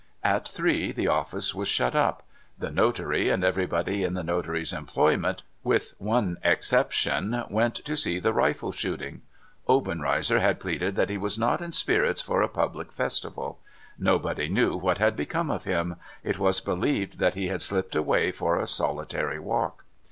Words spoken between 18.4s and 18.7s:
a